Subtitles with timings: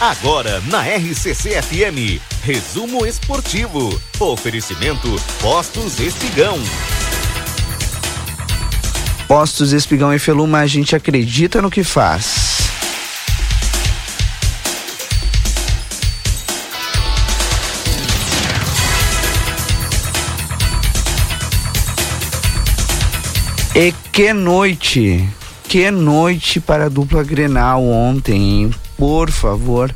[0.00, 4.00] Agora na RCC FM, resumo esportivo.
[4.18, 6.58] Oferecimento Postos Espigão.
[9.28, 12.70] Postos Espigão e Feluma, a gente acredita no que faz.
[23.76, 25.28] E que noite!
[25.68, 28.74] Que noite para a dupla Grenal ontem, hein?
[29.00, 29.90] Por favor.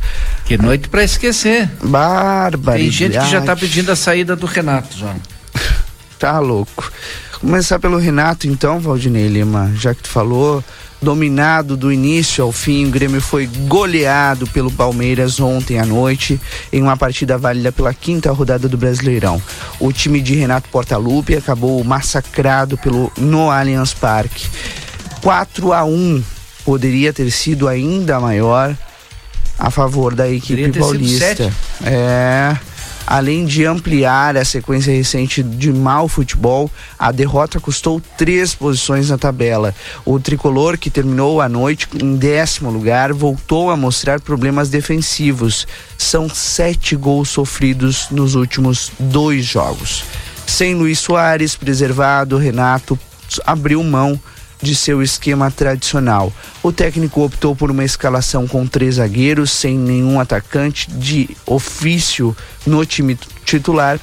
[0.46, 1.68] Que noite para esquecer.
[1.82, 2.78] Bárbara.
[2.78, 5.20] Tem gente que já tá pedindo a saída do Renato, João.
[6.18, 6.90] tá louco.
[7.38, 10.64] Começar pelo Renato então, Valdinei Lima, já que tu falou,
[11.02, 16.40] dominado do início ao fim, o Grêmio foi goleado pelo Palmeiras ontem à noite
[16.72, 19.42] em uma partida válida pela quinta rodada do Brasileirão.
[19.78, 24.48] O time de Renato Portaluppi acabou massacrado pelo no Allianz Parque.
[25.20, 26.24] 4 a 1
[26.64, 28.74] poderia ter sido ainda maior
[29.58, 31.52] a favor da equipe paulista.
[31.82, 32.56] É,
[33.06, 39.18] além de ampliar a sequência recente de mau futebol, a derrota custou três posições na
[39.18, 39.74] tabela.
[40.04, 45.66] O tricolor, que terminou a noite em décimo lugar, voltou a mostrar problemas defensivos.
[45.96, 50.04] São sete gols sofridos nos últimos dois jogos.
[50.46, 52.98] Sem Luiz Soares preservado, Renato
[53.46, 54.20] abriu mão
[54.64, 56.32] de seu esquema tradicional.
[56.62, 62.34] O técnico optou por uma escalação com três zagueiros, sem nenhum atacante de ofício
[62.66, 64.00] no time titular.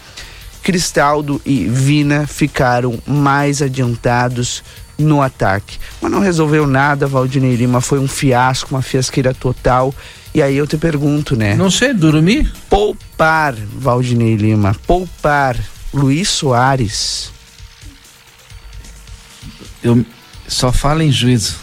[0.62, 4.64] Cristaldo e Vina ficaram mais adiantados
[4.96, 5.80] no ataque.
[6.00, 7.82] Mas não resolveu nada, Valdinei Lima.
[7.82, 9.94] Foi um fiasco, uma fiasqueira total.
[10.36, 11.56] E aí eu te pergunto, né?
[11.56, 12.54] Não sei, dormir?
[12.70, 14.76] Poupar, Valdinei Lima.
[14.86, 15.58] Poupar
[15.92, 17.32] Luiz Soares.
[19.84, 20.06] Eu,
[20.52, 21.56] só fala em juízo.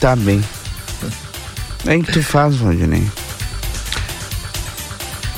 [0.00, 0.42] Tá bem.
[1.86, 3.06] É que tu faz, Valdinei.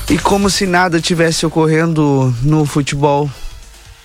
[0.08, 3.30] E como se nada tivesse ocorrendo no futebol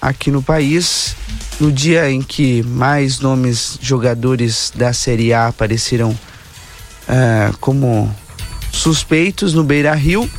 [0.02, 1.16] aqui no país,
[1.60, 8.14] no dia em que mais nomes jogadores da Série A apareceram uh, como
[8.72, 10.30] suspeitos no Beira Rio,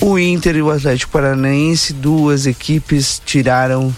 [0.00, 3.94] o Inter e o Atlético Paranaense, duas equipes, tiraram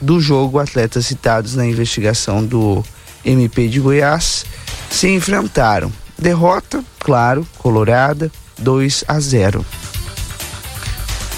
[0.00, 2.82] do jogo atletas citados na investigação do
[3.24, 4.44] MP de Goiás
[4.90, 5.92] se enfrentaram.
[6.18, 9.64] Derrota, claro, colorada, 2 a 0.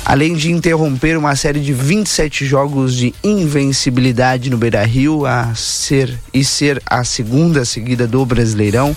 [0.05, 6.45] Além de interromper uma série de 27 jogos de invencibilidade no Beira-Rio a ser e
[6.45, 8.97] ser a segunda seguida do Brasileirão,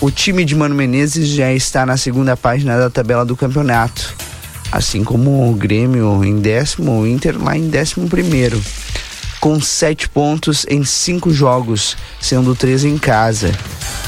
[0.00, 4.14] o time de Mano Menezes já está na segunda página da tabela do campeonato,
[4.76, 8.60] assim como o Grêmio em décimo, o Inter lá em décimo primeiro
[9.44, 13.52] com sete pontos em cinco jogos, sendo três em casa.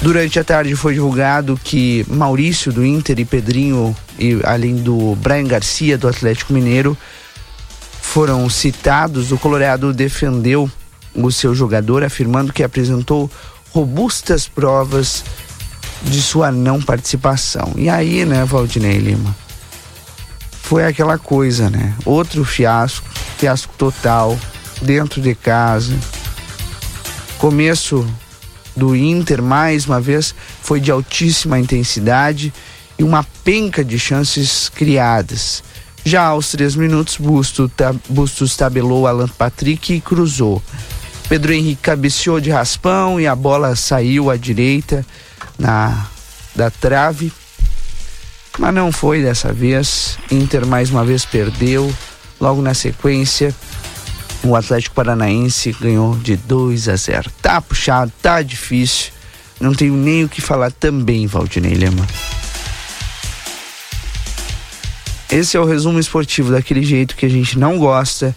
[0.01, 5.45] Durante a tarde foi divulgado que Maurício do Inter e Pedrinho, e além do Brian
[5.45, 6.97] Garcia do Atlético Mineiro,
[8.01, 9.31] foram citados.
[9.31, 10.71] O Colorado defendeu
[11.15, 13.31] o seu jogador, afirmando que apresentou
[13.73, 15.23] robustas provas
[16.03, 17.75] de sua não participação.
[17.77, 19.37] E aí, né, Valdinei Lima?
[20.67, 21.95] Foi aquela coisa, né?
[22.05, 24.37] Outro fiasco, fiasco total
[24.83, 25.97] dentro de casa.
[27.39, 28.05] Começo
[28.75, 32.53] do Inter, mais uma vez, foi de altíssima intensidade
[32.99, 35.63] e uma penca de chances criadas.
[36.05, 37.71] Já aos três minutos, Busto,
[38.09, 40.61] Bustos tabelou Alan Patrick e cruzou.
[41.29, 45.07] Pedro Henrique cabeceou de raspão e a bola saiu à direita
[45.57, 46.07] na
[46.57, 47.33] da trave.
[48.59, 50.19] Mas não foi dessa vez.
[50.31, 51.93] Inter mais uma vez perdeu.
[52.41, 53.55] Logo na sequência,
[54.43, 57.31] o Atlético Paranaense ganhou de 2 a 0.
[57.41, 59.13] Tá puxado, tá difícil.
[59.59, 62.07] Não tenho nem o que falar também, Valdinei Lema.
[65.31, 68.37] Esse é o resumo esportivo daquele jeito que a gente não gosta,